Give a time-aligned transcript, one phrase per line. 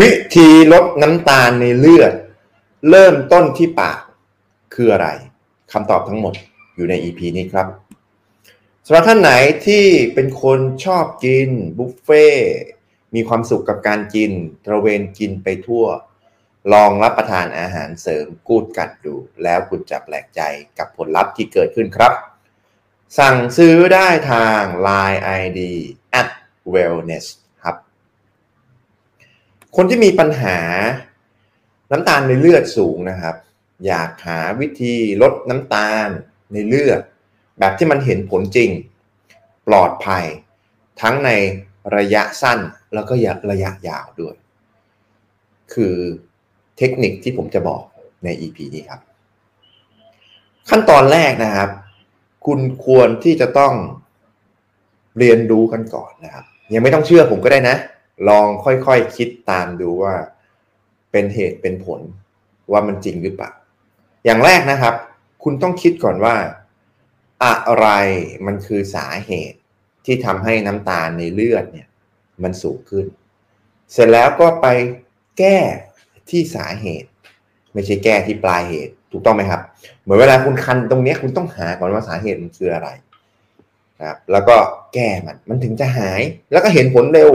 [0.00, 2.12] วิธีลดน้ำตาลในเลือด
[2.90, 4.00] เริ่มต้นที่ปาก
[4.74, 5.08] คืออะไร
[5.72, 6.34] คำตอบทั้งหมด
[6.76, 7.66] อยู่ใน EP นี้ครับ
[8.86, 9.30] สำหรับท่านไหน
[9.66, 9.84] ที่
[10.14, 12.28] เป็นคนชอบกินบุฟเฟ่
[13.14, 14.30] มีความสุขกับการกิน
[14.64, 15.84] ตระเวนกินไปทั่ว
[16.72, 20.40] ลองรับประทานอาหารเสริมกูดกัดดู แล้วคุณจะแปลกใจ
[20.78, 22.12] กับผลลัพธ์ที่เกิดขึ้นครับ
[23.18, 25.60] สั่งซื้อได้ทาง Line ID
[26.20, 26.28] at
[26.74, 27.26] wellness
[29.76, 30.58] คนที่มีปัญหา
[31.90, 33.36] น้ำตาลในเลือดสูงนะครับ
[33.86, 36.08] อยากหาวิธีลดน้ำตาล
[36.52, 37.00] ในเลือด
[37.58, 38.70] แบบที่มันเห็นผลจริง
[39.68, 40.24] ปลอดภัย
[41.02, 41.30] ทั้งใน
[41.96, 42.58] ระยะสั้น
[42.94, 43.12] แล้วก็
[43.50, 44.34] ระยะยาวด้วย
[45.72, 45.96] คือ
[46.78, 47.82] เทคนิคที่ผมจะบอก
[48.24, 49.00] ใน EP นี้ครับ
[50.70, 51.70] ขั้นตอนแรกนะครับ
[52.46, 53.72] คุณควรที่จะต้อง
[55.18, 56.44] เรียนรู้กันก่อนนะครับ
[56.74, 57.76] ยังไม่ต้องเชื่อผมก็ได้นะ
[58.28, 60.14] ลองค่อยๆคคิดตามดูว่า
[61.10, 62.00] เป็นเหตุเป็นผล
[62.72, 63.50] ว่ามันจริงหรือเปล่า
[64.24, 64.94] อย่างแรกนะครับ
[65.42, 66.36] คุณต้องคิดก่อนว่า
[67.44, 67.86] อะไร
[68.46, 69.58] มันคือสาเหตุ
[70.04, 71.88] ที่ทำให้น้ำตาลในเลือดเนี่ย
[72.42, 73.06] มันสูงขึ้น
[73.92, 74.66] เสร็จแล้วก็ไป
[75.38, 75.58] แก้
[76.30, 77.08] ที่สาเหตุ
[77.72, 79.60] ไม่ใช่แก้ที่ปลายเหตุ ถูกต้องไหมครับ
[80.02, 82.88] เหมือนเวลาคุณคันตรงนี้คุณต้องหาก่อนว่าสาเหตุมันคืออะไร
[83.98, 84.56] นะครับแล้วก็
[84.94, 86.20] แก้มันมันถึงจะหาย
[86.52, 87.30] แล้วก็เห็นผลเร็ว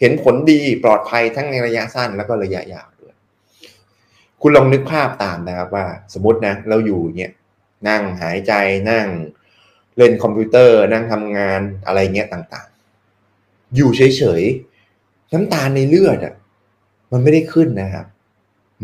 [0.00, 3.14] เห็นผลดีปลอดภัยทั้งในระยะสั้นแล้วก็ระยะยาวด้วย
[4.40, 7.30] คุณลองนึกภาพตามนะครับว่า สมมตินะเราอยู่เนี่ย
[7.88, 8.52] นั่งหายใจ
[8.90, 9.06] นั่ง
[9.96, 16.34] เล่นคอมพิวเตอร์ นั่งทำงานอะไรเงี้ยต่างๆ อยู่เฉยๆ น้ำตาลในเลือดอะ
[17.12, 18.06] มันไม่ได้ขึ้นนะครับ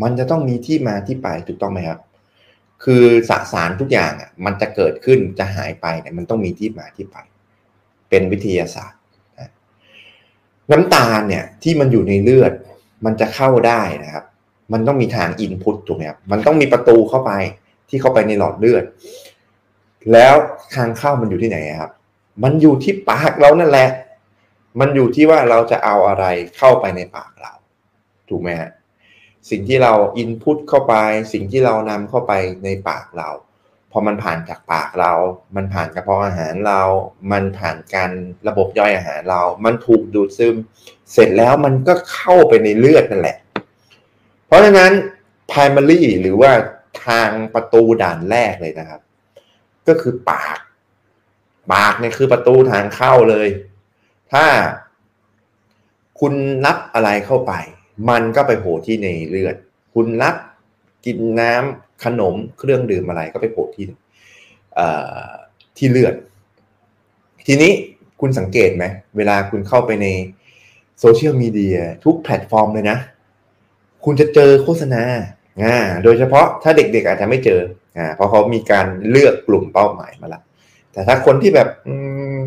[0.01, 1.99] มันจะต้องมีที่มาที่ไปถูกต้องไหมครับ
[2.83, 7.17] คือสสารทุกอย่างอะมันจะเกิดขึ้นจะหายไปเนี่ยมันต้องมีที่มาที่ไป
[8.09, 8.99] เป็นวิทยาศาสตร์
[10.71, 12.53] น้ำตาลเนี่ยที่มันอยู่ในเลือด
[13.05, 14.25] มันจะเข้าได้นะครับ
[14.73, 17.31] มันต้องมีทางอินพุตถูกไหมครับมันต้องมีประตูเข้าไป
[17.89, 18.83] ที่เข้าไปในหลอดเลือด
[20.13, 20.35] แล้ว
[20.75, 21.91] ทางเข้ามันอยู่ที่ไหนครับ
[22.43, 23.89] มันอยู่ที่ปากเรานั่นแหละ
[24.79, 26.25] มันอยู่ที่ว่าเราจะเอาอะไร
[26.57, 27.53] เข้าไปในปากเรา
[28.29, 28.71] ถูกไหมฮะ
[29.49, 30.93] สิ่งที่เราอินพุตเข้าไป
[31.33, 33.29] สิ่งที่เรานำเข้าไปในปากเรา
[33.95, 35.13] พอมันผ่านจากปากเรา
[35.55, 36.81] มันผ่านกระเพาะอาหารเรา
[37.31, 38.11] มันผ่านการ
[38.47, 40.55] ระบบย่อยอาหารเรา มันถูกดูดซึม
[41.13, 43.37] เสร็จแล้วมันก็เข้าไปในเลือดนั่นแหละ
[44.47, 44.91] เพราะฉะนั้น
[45.51, 46.51] primary หรือว่า
[47.05, 49.01] ทางประตูด่านแรกเลยนะครับ
[49.87, 50.57] ก็คือปาก
[51.73, 53.49] ปากเนี่ยคือประตูทางเข้าเลย
[54.33, 54.45] ถ้า
[56.19, 56.33] คุณ
[56.65, 57.53] รับอะไรเข้าไป
[58.09, 59.55] มันก็ไปโผล่ที่ในเลือด
[59.93, 60.35] คุณรับ
[61.05, 63.85] กินน้ำ ขนมเครื่องดื่มอะไรก็ไปโผล่ที่
[65.77, 66.15] ที่เลือด
[67.47, 67.71] ทีนี้
[68.21, 68.85] คุณสังเกตไหม
[69.17, 70.07] เวลาคุณเข้าไปใน
[70.99, 72.97] โซเชียลมีเดียทุกแพลตฟอร์มเลยนะ
[74.05, 75.03] คุณจะเจอโฆษณา
[75.63, 77.59] อ่าโดยเฉพาะถ้าเด็กๆอาจจะไม่เจอ
[77.97, 80.41] อ่าเพราะเขามีการเลือกกลุ่มเป้าหมายมาละ
[80.91, 81.95] แต่ถ้าคนที่แบบอื
[82.37, 82.39] ม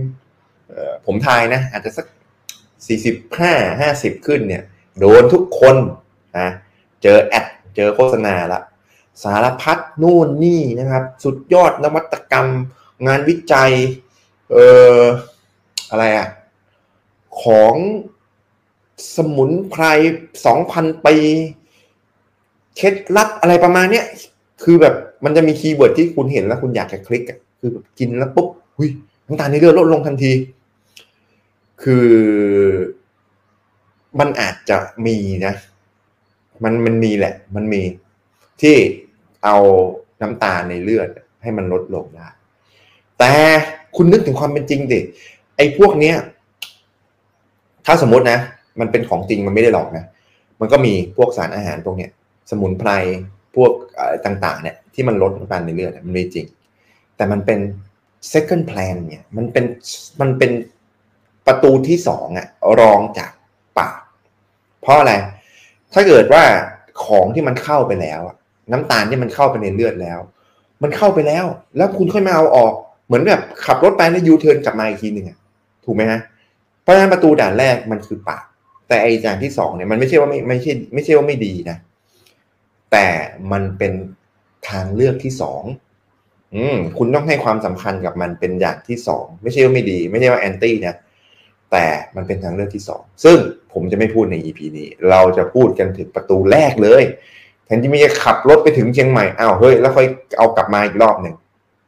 [1.07, 2.07] ผมทายนะ อาจจะสัก
[2.87, 4.63] สี่สิบห้าห้าสิบขึ้นเนี่ย
[4.99, 5.77] โดนทุกคน
[6.39, 6.49] นะ
[7.03, 7.47] เจอแอด
[7.77, 8.61] เจอโฆษณาละ
[9.25, 12.49] สารพัดนู่นนี่นะครับ สุดยอดนวัตกรรม
[13.07, 13.73] งานวิจัย
[14.51, 14.67] เอ่
[14.99, 15.01] อ
[15.91, 16.29] อะไรอะ
[17.43, 17.75] ของ
[19.17, 19.85] สมุนไพร
[20.47, 21.17] สองพันปี
[22.77, 24.07] เคล็ดลับอะไรประมาณเนี้ย
[24.63, 24.95] คือแบบ
[25.25, 28.91] มันจะมี keyword ที่คุณเห็นแล้วคุณอยากจะคลิกอะคือแบบกินแล้วปุ๊บหุย
[29.27, 30.33] น้ำตาลในเลือดลดลงทันที
[31.83, 32.09] คือ
[34.19, 35.17] มันอาจจะมี
[35.47, 35.55] นะ
[36.63, 37.83] มันมันมีแหละ มันมี
[38.63, 38.77] ที่
[39.45, 39.57] เอา
[40.21, 41.09] น้ำตาลในเลือด
[41.43, 42.29] ให้มันลดลงได้
[43.19, 43.33] แต่
[43.97, 45.01] คุณนึกถึงความเป็นจริงดิ
[45.57, 46.17] ไอ้พวกเนี้ย
[47.87, 48.39] ถ้าสมมตินะ
[48.81, 50.05] มันเป็นของจริงมันไม่ได้หลอกนะ
[50.61, 52.11] มันก็มีพวกสารอาหารพวกเนี้ย
[52.51, 52.91] สมุนไพร
[53.57, 53.71] พวก
[54.25, 56.47] ต่างๆ เนี่ยที่มันลดน้ำตาลในเลือดมันไม่จริง
[57.17, 57.59] แต่มันเป็น
[58.33, 59.65] second plan เนี่ยมันเป็น
[60.21, 60.51] มันเป็น
[61.47, 62.47] ประตูที่สองอะ
[62.81, 63.31] รองจาก
[63.79, 64.01] ปาก
[64.81, 65.15] เพราะอะไร
[65.93, 66.43] ถ้าเกิดว่า
[67.05, 68.21] ของที่มันเข้าไปแล้ว
[68.73, 70.21] น้ำตาลที่มันเข้าไปในเลือดแล้ว
[70.83, 71.45] มันเข้าไปแล้ว
[71.77, 72.73] แล้วคุณค่อยมาเอาออก
[73.07, 75.39] เหมือนแบบขับรถไปแล้วยูเทิร์นกลับมาอีกทีหนึ่งอะ
[75.85, 76.21] ถูกไหมฮะ
[76.83, 78.45] เพราะฉะนั้นประตูด่านแรกมันคือปาก
[78.89, 81.77] แต่ไอ้ด่านที่สองเนี่ยมันไม่ใช่ว่าไม่ไม่ใช่ไม่ใช่ว่าไม่ดีนะ
[82.93, 83.07] แต่
[83.53, 83.93] มันเป็น
[84.69, 85.63] ทางเลือกที่สอง
[86.55, 90.97] อืมคุณต้องให้ความสำคัญกับมันเป็นอย่างที่สองไม่ใช่ว่าไม่ดี ไม่ใช่ว่าแอนตี้นะ
[91.73, 91.87] แต่
[92.17, 93.39] มันเป็นทางเลือกที่สองซึ่ง
[93.73, 97.05] ผมจะไม่พูดใน EP นี้ เราจะพูดกันถึงประตูแรกเลย
[97.67, 100.07] แทนที่ม่จะขับรถไปถึงเชียงใหม่อ้าวเฮ้ยแล้วค่อย
[100.39, 101.35] เอากลับมาอีกรอบหนึ่ง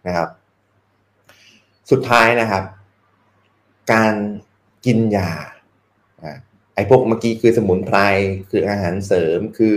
[0.07, 0.29] นะครับ
[1.91, 2.65] สุดท้ายนะครับ
[3.93, 4.15] การ
[4.87, 5.31] กินยา
[6.75, 7.99] ไอ้พวกเมื่อกี้คือสมุนไพร
[8.51, 9.77] คืออาหารเสริมคือ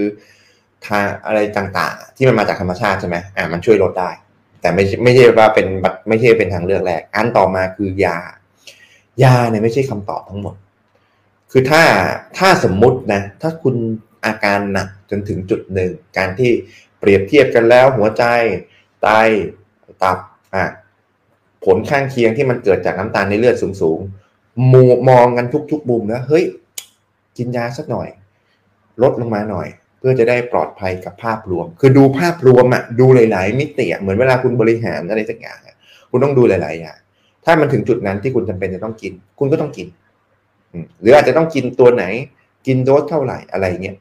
[0.86, 4.10] ทาอะไรต่างๆ ที่มันมาจากธรรมชาติใช่ไหมอ่ามันช่วยลดได้
[4.62, 5.68] แต่ไม่ไม่ใช่ว่าเป็น
[6.08, 8.18] ไม่ใช่เป็นทางเลือกแรก อันต่อมาคือยา
[9.24, 10.56] ยาเนี่ยไม่ใช่คำตอบทั้งหมด
[11.52, 11.84] คือถ้า
[12.38, 13.76] ถ้าสมมุตินะ ถ้าคุณ
[14.26, 16.52] อาการหนักจนถึงจุดหนึ่ง การที่
[17.00, 18.24] เปรียบเทียบกันแล้ว หัวใจ
[19.02, 19.08] ไต
[20.04, 20.18] ตับ
[20.56, 20.66] อะ
[21.66, 26.44] ผลข้างเคียงที่มันเกิดจากน้ำตาลในเลือดสูงๆมูมองกันทุกๆมุมนะเฮ้ย
[27.38, 28.08] กินยาสักหน่อย
[29.02, 29.68] ลดลงมาหน่อย
[30.00, 35.60] เพื่อจะได้ปลอดภัยกับภาพรวม คือดูภาพรวมอะดูหลาย ๆ มิติเหมือนเวลาคุณบริหารอะไรสักอย่าง
[36.10, 36.98] คุณต้องดูหลาย ๆ อย่าง
[37.46, 39.88] ถ้ามันถึงจุดนั้นที่คุณจำเป็นจะต้องกิน คุณก็ต้องกิน
[41.02, 42.04] หรืออาจจะต้องกินตัวไหน
[42.68, 43.98] กินโดสเท่าไหร่อะไรเงี้ย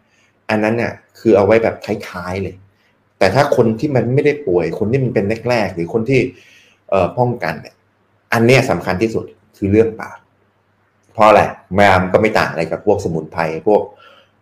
[0.50, 2.54] อันนั้นเนี่ยคือเอาไว้แบบคล้ายๆเลย
[3.18, 6.20] แต่ถ้าคนที่มันไม่ได้ป่วย คนที่มันเป็นแรกๆหรือคนที่
[6.90, 7.74] เอ่อป้องกันเนี่ย
[8.32, 9.24] อันเนี้ยสำคัญที่สุด
[9.56, 10.18] คือเรื่องปาก
[11.12, 11.42] เพราะอะไร
[11.74, 13.82] แมมก็ไม่ต่างอะไรกับพวกสมุนไพรพวก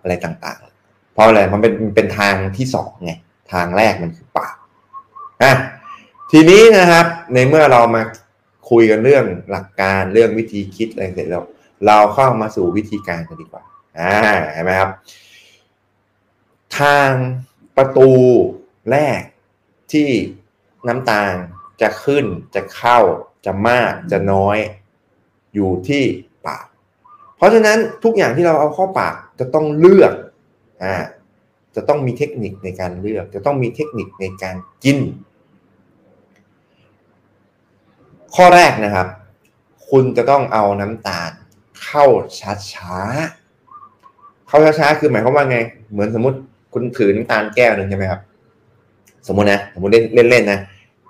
[0.02, 3.12] อะไรต่างๆ เพราะอะไรมันเป็นเป็นทางที่สองไง
[3.52, 4.56] ทางแรกมันคือปาก
[5.42, 5.52] อะ
[6.32, 8.02] ทีนี้นะครับ ในเมื่อเรามา
[8.70, 11.44] คุยกันเรื่องหลักการเรื่องวิธีคิดอะไรเสร็จแล้ว
[11.86, 13.62] เราเข้ามาสู่วิธีการกันดีกว่า
[13.98, 14.10] อ่า
[14.52, 14.90] เห็นไหมครับ
[16.80, 17.10] ทาง
[17.76, 18.10] ประตู
[18.90, 19.20] แรก
[19.92, 20.08] ที่
[20.88, 21.34] น้ำตาล
[21.80, 22.98] จะขึ้นจะเข้า
[23.46, 24.58] จะมากจะน้อย
[25.54, 26.04] อยู่ที่
[26.46, 26.66] ปาก
[27.36, 30.12] เพราะฉะนั้นทุกอย่างที่เราเอาเข้าปากจะต้องเลือก
[30.82, 30.94] อ่า
[31.76, 34.98] จะต้องมีเทคนิคในการเลือก จะต้องมีเทคนิคในการกิน
[38.34, 39.08] ข้อแรกนะครับ
[39.88, 41.30] คุณจะต้องเอาน้ำตาล
[41.82, 42.06] เข้า
[42.72, 45.58] ช้าๆเข้าช้าๆคือหมายความว่าไง
[45.92, 46.38] เหมือนสมมติ
[46.78, 48.20] คุณถือน้ำตาลแก้วหนึ่งใช่ไหมครับ
[49.26, 50.60] สมมตินะสมมติเล่นเล่นๆนะ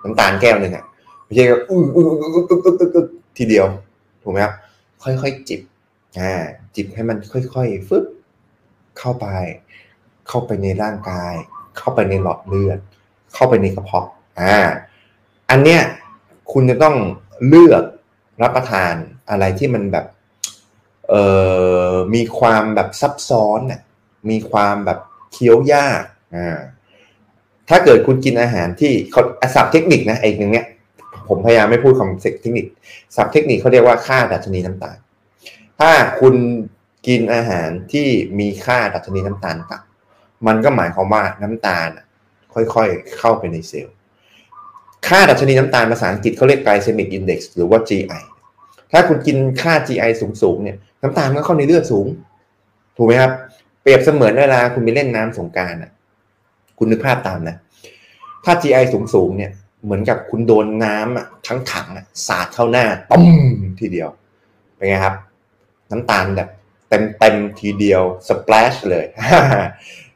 [0.04, 0.84] น้ำตาลแก้วหนึ่งอะ
[1.24, 2.44] ไม่ใช่ก็อื้ออื้ออื้อ
[2.94, 3.06] อื้อ
[3.36, 3.66] ทีเดียว
[4.22, 4.54] ถูกไหมครับ
[5.02, 5.60] ค่อยๆจิบ
[6.18, 6.32] อ่า
[6.74, 8.04] จิบให้มันค่อยๆฟึบ
[8.98, 9.26] เข้าไป
[10.28, 11.32] เข้าไปในร่างกาย
[11.78, 12.78] เข้าไปในหลอดเลือด
[13.34, 14.08] เข้าไปในกระเพาะ
[14.40, 14.56] อ่า
[15.50, 15.80] อันเนี้ย
[16.52, 16.96] คุณจะต้อง
[17.48, 17.84] เลือก
[18.42, 18.94] รับประทาน
[19.30, 20.06] อะไรที่มันแบบ
[21.08, 21.24] เอ่
[21.90, 23.80] อมีความแบบซับซ้อนน่ะ
[24.30, 24.98] มีความแบบ
[25.32, 26.02] เคี้ยวยาก
[26.36, 26.58] อ่า
[27.68, 29.22] ถ้าเกิดคุณกินอาหารที่เขา
[29.54, 30.66] ศัพท์เทคนิคนะไอ้หนึ่งเนี้ย
[31.28, 32.66] ผมพยายามไม่พูดคำเทคนิค
[33.16, 34.96] ศัพท์เทคนิคเขาเรียกว่าค่าดัชนีน้ำตาล
[35.78, 35.90] ถ้า
[36.20, 36.34] คุณ
[37.06, 38.08] กินอาหารที่
[38.38, 41.88] มีค่าดัชนีน้ำตาลต่ำมันก็หมายความว่าน้ำตาล
[42.54, 43.94] ค่อยๆเข้าไปในเซลล์
[45.08, 48.22] ค่าดัชนีน้ำตาลภาษาอังกฤษเขาเรียก glycemic index หรือว่า GI
[48.92, 50.10] ถ้าคุณกินค่า GI
[50.42, 52.06] สูงๆเนี่ยน้ำตาลก็เข้าในเลือดสูง
[52.96, 53.32] ถูกไหมครับ
[53.88, 55.90] รียบเสมือนเวลาคุณไปเล่นน้ำสงการอะ
[56.78, 57.56] คุณนึกภาพตามนะ
[58.44, 59.52] ถ้า GI สูงๆเนี่ย
[59.84, 63.26] เหมือนกับคุณโดนน้ำอะทั้งถังอะสาดเข้าหน้าตุ้ม
[63.80, 64.08] ทีเดียว
[64.76, 65.14] เป็นไงครับ
[65.90, 66.48] น้ำตาลแบบ
[66.88, 69.04] เต็มเต็มทีเดียวสเปลชเลย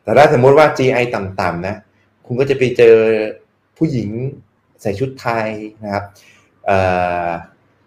[0.03, 1.77] แต่ถ้าสมมุติว่า GI ต่ำๆนะ
[2.27, 2.97] คุณก็จะไปเจอ
[3.79, 4.09] ผู้หญิง
[4.83, 5.49] ใส่ชุดไทย
[5.85, 6.05] นะครับ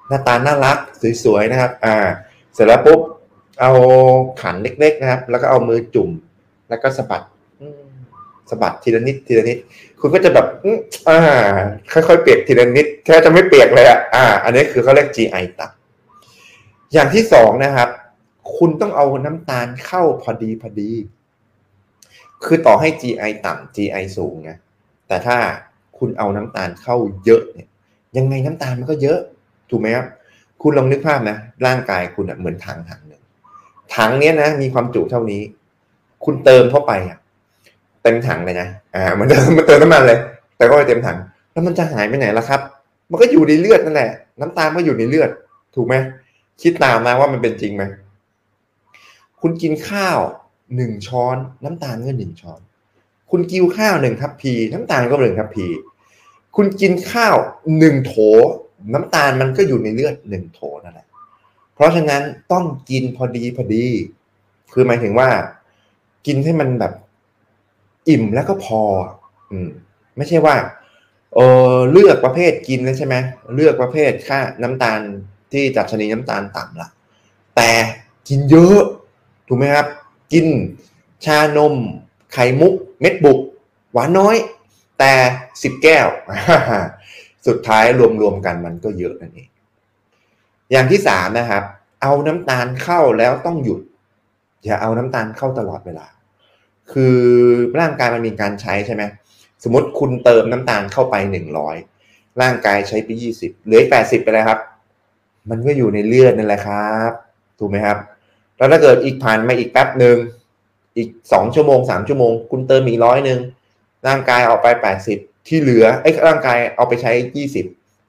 [0.07, 0.77] หน้าตาน่ารัก
[1.23, 1.95] สวยๆนะครับ อ่า
[2.53, 2.99] เสร็จแล้วปุ๊บ
[3.61, 3.71] เอา
[4.41, 6.09] ขันเล็กๆนะครับ แล้วก็เอามือจุ่ม
[6.69, 7.23] แล้วก็สะบัด
[8.49, 9.57] สะบัดทีละนิดทีละนิด
[9.99, 10.47] คุณก็จะแบบ
[11.07, 11.19] อ่า
[11.93, 17.89] ค่อยๆเปียกทีละนิดแค่จะไม่เปียกเลยอะอ่า อันนี้คือเขาเรียก GI ต่ำอย่างที่สองนะครับ
[18.57, 20.91] คุณต้องเอาน้ำตาลเข้าพอดีพอดี
[22.45, 24.57] คือต่อให้ GI ต่ำ GI สูงนะ
[25.07, 25.37] แต่ถ้า
[25.97, 26.95] คุณเอาน้ำตาลเข้า
[27.25, 27.67] เยอะเนี่ย
[28.17, 29.19] ยังไงน้ำตาลมันก็เยอะ
[29.69, 30.05] ถูกไหมครับ
[30.61, 33.14] คุณลองนึกภาพนะ ร่างกายคุณเหมือนถังถังหนึ่ง
[33.95, 35.41] ถังเนี้ยนะมีความจุเท่านี้
[36.25, 37.17] คุณเติมเข้าไปอะ
[38.03, 40.19] เต็มถังเลยนะอ่า มันเติมมันเติมน้ำมันเลย
[40.57, 41.17] แต่ก็ไม่เต็มถัง
[41.51, 42.61] แล้วมันจะหายไปไหนล่ะครับ
[43.09, 44.11] มันก็อยู่ในเลือดนั่นแหละ
[44.41, 45.29] น้ำตาลก็อยู่ในเลือด
[45.75, 45.95] ถูกไหม
[46.61, 47.83] คิดตามมาว่ามันเป็นจริงไหม
[49.41, 50.19] คุณกินข้าว
[50.75, 52.59] หนึ่งช้อน น้ำตาลก็หนึ่งช้อน
[53.31, 55.67] คุณกินข้าวหนึ่งทัพพี น้ำตาลก็หนึ่งทัพพี
[56.55, 57.35] คุณกินข้าว
[57.79, 58.13] หนึ่งโถ
[58.93, 61.07] น้ำตาลมันก็อยู่ในเลือดหนึ่งโถนั่นแหละ
[61.75, 63.85] เพราะฉะนั้นต้องกินพอดีพอดี
[64.73, 65.29] คือหมายถึงว่า
[66.25, 66.93] กินให้มันแบบ
[68.09, 68.81] อิ่มแล้วก็พอ
[69.51, 69.69] อืม
[70.17, 70.55] ไม่ใช่ว่า
[71.35, 71.39] เอ
[71.73, 73.15] อเลือกประเภทกินแล้วใช่ไหม
[73.55, 74.99] เลือกประเภทค่าน้ำตาล
[75.51, 76.89] ที่จับชนิดน้ำตาลต่ำละ
[77.55, 77.69] แต่
[78.27, 78.79] กินเยอะ
[79.47, 79.87] ถูกไหมครับ
[80.33, 80.45] กิน
[81.25, 81.73] ชานม
[82.33, 83.39] ไข่มุก เม็ดบุก
[83.93, 84.35] หวานน้อย
[84.99, 85.13] แต่
[85.63, 86.07] สิบแก้ว
[87.47, 87.85] สุดท้าย
[88.21, 89.49] รวมๆกันมันก็เยอะนั่นเอง
[90.71, 91.63] อย่างที่สามนะครับ
[92.01, 93.81] เอาน้ำตาลเข้าแล้วต้องหยุด
[94.65, 96.07] อย่าเอาน้ำตาลเข้าตลอดเวลา
[96.91, 97.17] คือ
[97.79, 99.03] ร่างกายมันมีการใช้ใช่ไหม
[99.63, 101.75] สมมติคุณเติมน้ำตาลเข้าไปหนึ่งร้อย
[102.41, 104.59] ร่างกายใช้ไปยี่สิบเหลือแปดสิบไปเลยครับ
[105.49, 107.11] มันก็อยู่ในเลือดนั่นแหละครับ
[107.59, 107.97] ถูกไหมครับ
[108.57, 110.17] แล้วถ้าเกิดอีกผ่านมาอีกแป๊บหนึ่ง
[110.97, 113.39] อีกสองชั่วโมงสามชั่วโมง คุณเติมอีกร้อยหนึ่ง
[114.07, 115.17] ร่างกายออกไปแปดสิบ
[115.47, 117.65] ที่เหลือไอ้ร่างกายเอาไปใช้ยี่สิบ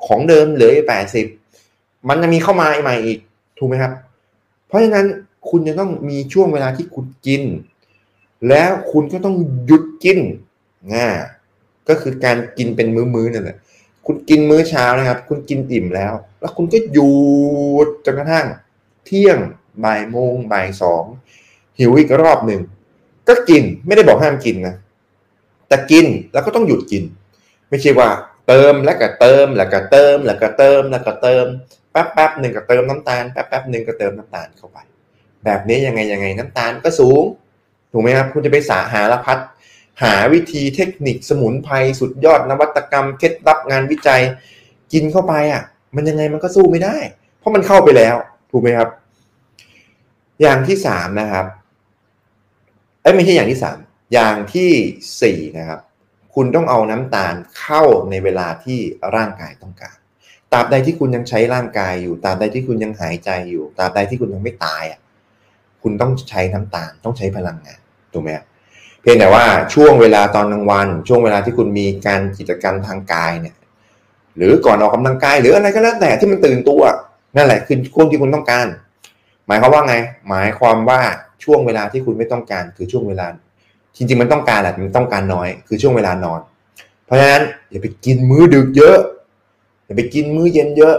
[0.07, 1.27] ของเดิมเหลือแปดสิบ
[2.09, 3.19] มันจะมีเข้ามาใหม่อีก
[3.59, 3.93] ถูกไหมครับ
[4.67, 5.07] เพราะฉะนั้น
[5.51, 7.43] คุณจะต้องมีช่วงเวลาที่คุณกิน
[8.49, 9.37] แล้วคุณก็ต้อง
[9.67, 10.19] หยุดกิน
[10.95, 11.09] ง่า
[11.89, 13.57] ก็คือการกินเป็นมื้อๆนั่นแหละ
[14.07, 17.13] คุณกินมื้อเช้านะครับ คุณกินอิ่มแล้ว แล้วคุณก็หยุ
[17.87, 18.47] ดจนกระทั่ง
[19.05, 19.39] เที่ยง
[19.85, 21.05] บ่ายโมงบ่ายสอง
[21.79, 22.61] หิวอีกรอบหนึ่ง
[23.29, 24.75] ก็กินไม่ได้บอกห้ามกินนะ
[25.69, 27.03] แต่กินแล้วก็ต้องหยุดกิน
[27.69, 28.09] ไม่ใช่ว่า
[28.49, 31.47] เติมแล้วก็เติมแล้วก็เติมแล้วก็เติมแล้วก็เติม
[31.97, 34.79] แป๊บแป๊บหนึ่งก็เติมน้ำตาลแป๊บแป๊บหนึ่งก็เติมน้ำตาลเข้าไป
[35.45, 37.23] แบบนี้ยังไงยังไงน้ำตาลก็สูง
[37.93, 39.39] ถูกไหมครับคุณจะไปสาหาละพัด
[40.03, 44.23] หาวิธีเทคนิคสมุนไพรสุดยอดนวัตกรรมเคล็ดลับงานวิจัย
[44.93, 45.63] กินเข้าไปอะ
[45.97, 46.97] มันยังไงมันก็สู้ไม่ได้
[47.39, 48.17] เพราะมันเข้าไปแล้ว
[48.51, 48.89] ถูกไหมครับ
[50.43, 51.47] อย่างที่สามนะครับ
[53.03, 53.79] เอ้ไม่ใช่อย่างที่สาม
[54.13, 54.71] อย่างที่
[55.23, 55.81] สี่นะครับ
[56.35, 58.79] คุณต้องเอาน้ำตาลเข้าในเวลาที่
[59.17, 59.97] ร่างกายต้องการ
[60.53, 65.01] ตราบใดที่คุณยังใช้ร่างกายอยู่ตราบใดที่คุณยังหายใจอยู่ตราบใดที่คุณยังไม่ตายอะ
[65.83, 67.81] คุณต้องใช้น้ำตาลต้องใช้พลังงาน
[68.13, 68.45] ถูกไหมครับ
[69.03, 73.57] เพียงแต่ว่าช่วงเวลาตอนกลางวัน ช่วงเวลาที่คุณมีการกิจกรรมทางกายเนี่ย
[74.37, 76.83] หรือก่อนออกกำลังกาย หรืออะไรก็แล้วแต่ที่มันตื่นตัว
[77.37, 78.67] นั่นแหละคือช่วงที่คุณต้องการ
[79.47, 79.95] หมายความว่าไง
[80.29, 81.01] หมายความว่า
[81.45, 83.27] ช่วงเวลาที่คุณไม่ต้องการ คือช่วงเวลา
[83.97, 86.41] จริง ๆ มันต้องการแหละมันต้องการน้อย คือช่วงเวลานอน
[87.05, 88.99] เพราะฉะนั้นอย่าไปกินมื้อดึกเยอะ
[89.87, 90.97] อย่าไปกินมื้อเย็นเยอะ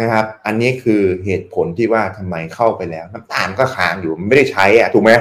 [0.00, 5.12] นะครับ อันนี้คือเหตุผลที่ว่าทำไมเข้าไปแล้ว น้ำตาลก็ค้างอยู่มันไม่ได้ใช้อะถูกไหม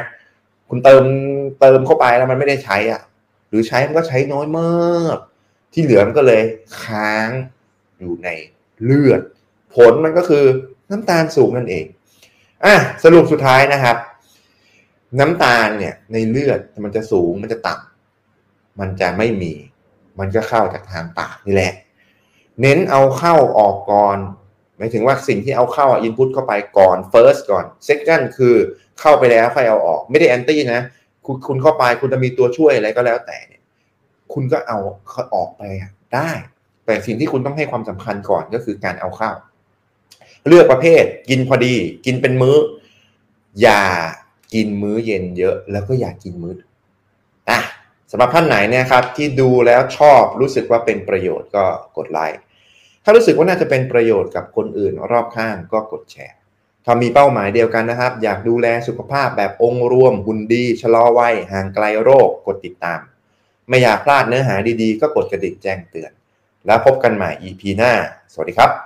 [0.70, 1.04] คุณเติม
[1.60, 3.02] เติมเข้าไปแล้วมันไม่ได้ใช้อะ
[3.50, 5.18] หรือใช้มันก็ใช้น้อยมาก
[5.74, 6.42] ที่เหลือมันก็เลย
[6.82, 7.30] ค้าง
[8.00, 8.30] อยู่ใน
[8.84, 9.22] เลือด
[9.76, 10.46] ผลมันก็คือ
[10.92, 11.86] น้ำตาลสูงนั่นเอง
[12.66, 13.98] อะสรุปสุดท้ายนะครับ
[15.20, 19.54] น้ำตาลเนี่ยในเลือดมันจะสูงมันจะต่ำมันจะไม่มี
[20.20, 21.74] มันก็เข้าจากทางปากนี่แหละ
[22.62, 24.18] เน้นเอาเข้าออกก่อน
[24.78, 28.56] หมายถึงว่าสิ่งที่เอาเข้าอินพุตเข้าไปก่อน first ก่อน second คือ
[29.00, 30.82] เข้าไปแล้วค่อยเอาออก ไม่ได้แอนตี้นะ
[31.26, 33.62] คุณคุณเข้าไปคุณจะมีตัวช่วยอะไรก็แล้วแต่เนี่ย
[34.34, 34.78] คุณก็เอา
[35.36, 35.62] ออกไป
[36.16, 36.30] ได้
[36.86, 39.32] แต่สิ่งที่คุณต้องให้ความสำคัญก่อนก็คือการเอาเข้า
[40.48, 42.58] เลือกประเภทกินพอดี กินเป็นมื้อ
[43.62, 43.84] อย่า
[44.54, 46.54] กินมื้อเย็นเยอะ แล้วก็อย่ากินมื้อ
[47.50, 47.60] อะ
[48.12, 51.64] สำหรับท่านไหนเนี่ยครับ ที่ดูแล้วชอบรู้สึกว่าเป็นประโยชน์ก็
[51.98, 52.40] กดไลค์
[53.08, 56.38] ถ้ารู้สึกว่าน่าจะเป็นประโยชน์กับคนอื่นรอบข้างก็กดแชร์
[56.86, 63.00] ถ้ามีเป้าหมายเดียวกันนะครับ อยากดูแลสุขภาพแบบองค์รวมหุ่นดี ชะลอวัยห่างไกลโรคกดติดตาม
[63.70, 66.12] ไม่อยากพลาดเนื้อหาดีๆ ก็กดกระดิ่งแจ้งเตือน
[66.66, 67.94] แล้วพบกันใหม่ EP หน้า
[68.34, 68.86] สวัสดีครับ